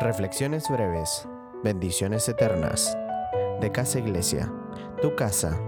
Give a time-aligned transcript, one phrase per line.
[0.00, 1.26] Reflexiones breves,
[1.64, 2.96] bendiciones eternas.
[3.60, 4.48] De Casa Iglesia,
[5.02, 5.60] tu casa,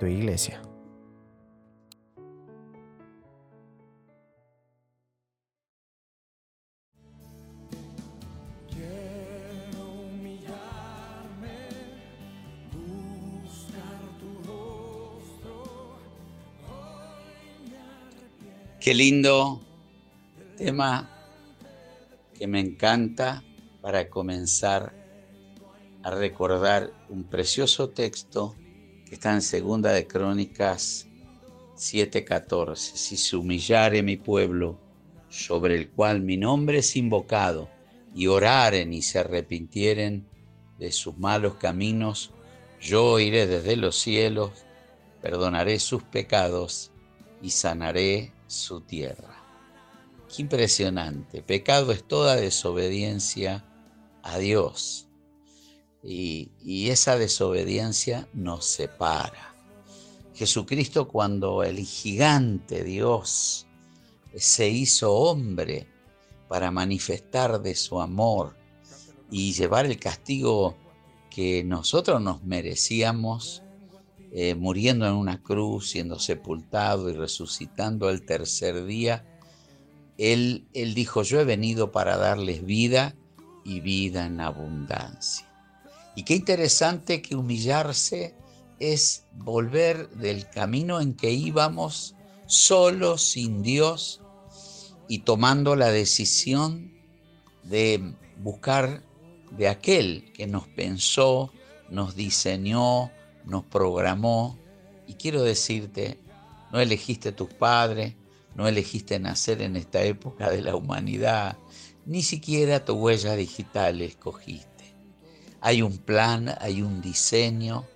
[0.00, 0.60] tu iglesia.
[18.80, 19.60] Qué lindo
[20.56, 21.17] tema
[22.38, 23.42] que me encanta
[23.82, 24.94] para comenzar
[26.04, 28.54] a recordar un precioso texto
[29.04, 31.08] que está en Segunda de Crónicas
[31.76, 32.96] 7:14.
[32.96, 34.78] Si se humillare mi pueblo,
[35.28, 37.68] sobre el cual mi nombre es invocado,
[38.14, 40.26] y oraren y se arrepintieren
[40.78, 42.32] de sus malos caminos,
[42.80, 44.52] yo iré desde los cielos,
[45.20, 46.92] perdonaré sus pecados
[47.42, 49.37] y sanaré su tierra.
[50.28, 51.42] Qué impresionante.
[51.42, 53.64] Pecado es toda desobediencia
[54.22, 55.08] a Dios.
[56.02, 56.50] Y,
[56.90, 59.54] esa desobediencia nos separa.
[60.34, 63.66] Jesucristo cuando el gigante Dios
[64.34, 65.88] se hizo hombre
[66.48, 68.56] para manifestar de su amor
[69.30, 70.76] y llevar el castigo
[71.30, 73.62] que nosotros nos merecíamos,
[74.32, 79.37] eh, muriendo en una cruz, siendo sepultado y resucitando al tercer día,
[80.18, 83.14] él, él dijo, yo he venido para darles vida
[83.64, 85.46] y vida en abundancia.
[86.16, 88.34] Y qué interesante que humillarse
[88.80, 92.16] es volver del camino en que íbamos
[92.46, 94.20] solos, sin Dios,
[95.08, 96.92] y tomando la decisión
[97.62, 99.02] de buscar
[99.52, 101.52] de aquel que nos pensó,
[101.88, 103.10] nos diseñó,
[103.44, 104.58] nos programó.
[105.06, 106.18] Y quiero decirte,
[106.72, 108.14] no elegiste tus padres,
[108.58, 111.56] no elegiste nacer en esta época de la humanidad,
[112.06, 114.96] ni siquiera tu huella digital escogiste.
[115.60, 117.86] Hay un plan, hay un diseño,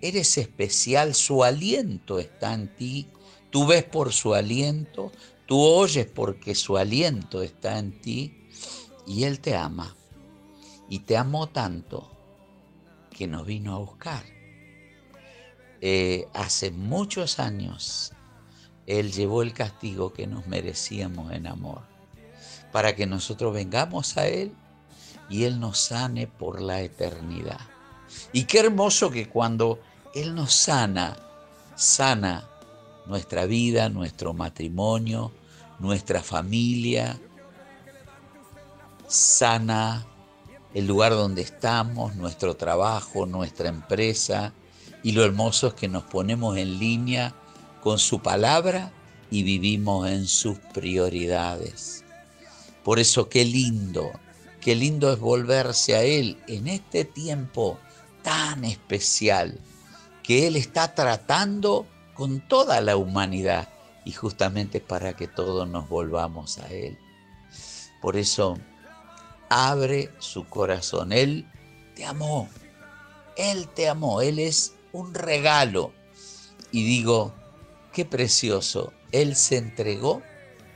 [0.00, 3.08] eres especial, su aliento está en ti,
[3.50, 5.10] tú ves por su aliento,
[5.46, 8.48] tú oyes porque su aliento está en ti
[9.04, 9.96] y Él te ama.
[10.88, 12.08] Y te amó tanto
[13.10, 14.22] que nos vino a buscar.
[15.80, 18.12] Eh, hace muchos años
[18.86, 21.82] él llevó el castigo que nos merecíamos en amor,
[22.72, 24.52] para que nosotros vengamos a Él
[25.28, 27.60] y Él nos sane por la eternidad.
[28.32, 29.78] Y qué hermoso que cuando
[30.14, 31.16] Él nos sana,
[31.76, 32.48] sana
[33.06, 35.32] nuestra vida, nuestro matrimonio,
[35.78, 37.18] nuestra familia,
[39.06, 40.06] sana
[40.74, 44.52] el lugar donde estamos, nuestro trabajo, nuestra empresa,
[45.02, 47.34] y lo hermoso es que nos ponemos en línea
[47.82, 48.92] con su palabra
[49.30, 52.04] y vivimos en sus prioridades.
[52.84, 54.12] Por eso qué lindo,
[54.60, 57.78] qué lindo es volverse a Él en este tiempo
[58.22, 59.58] tan especial
[60.22, 63.68] que Él está tratando con toda la humanidad
[64.04, 66.98] y justamente para que todos nos volvamos a Él.
[68.00, 68.58] Por eso
[69.48, 71.12] abre su corazón.
[71.12, 71.48] Él
[71.94, 72.48] te amó,
[73.36, 75.92] Él te amó, Él es un regalo.
[76.70, 77.34] Y digo,
[77.92, 78.94] Qué precioso.
[79.12, 80.22] Él se entregó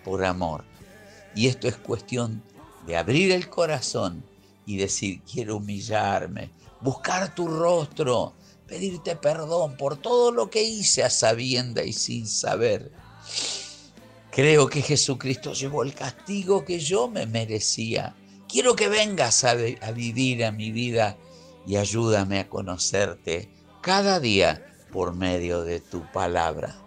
[0.04, 0.64] por amor.
[1.34, 2.42] Y esto es cuestión
[2.86, 4.22] de abrir el corazón
[4.66, 6.50] y decir, quiero humillarme,
[6.80, 8.34] buscar tu rostro,
[8.66, 12.92] pedirte perdón por todo lo que hice a sabienda y sin saber.
[14.30, 18.14] Creo que Jesucristo llevó el castigo que yo me merecía.
[18.46, 21.16] Quiero que vengas a, a vivir a mi vida
[21.66, 23.48] y ayúdame a conocerte
[23.80, 26.85] cada día por medio de tu palabra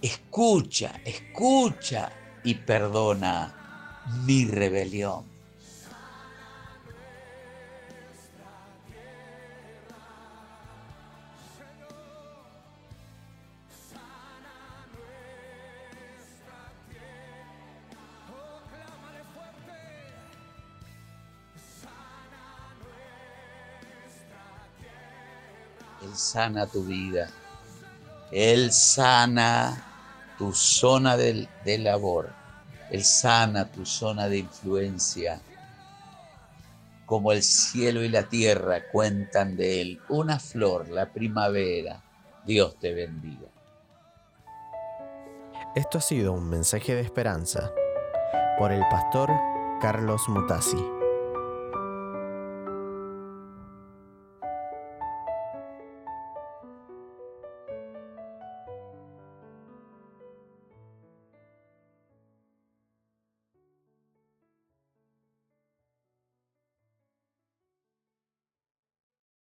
[0.00, 2.10] escucha, escucha
[2.42, 3.54] y perdona
[4.04, 5.24] mi rebelión.
[26.00, 27.30] Él sana tu vida.
[28.30, 29.89] Él sana
[30.40, 32.30] tu zona de, de labor.
[32.90, 35.38] Él sana tu zona de influencia.
[37.04, 40.00] Como el cielo y la tierra cuentan de Él.
[40.08, 42.02] Una flor, la primavera.
[42.46, 43.48] Dios te bendiga.
[45.76, 47.70] Esto ha sido un mensaje de esperanza
[48.58, 49.30] por el pastor
[49.82, 50.99] Carlos Mutasi.